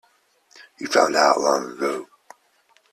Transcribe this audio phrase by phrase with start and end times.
[0.79, 2.07] You found that out long ago.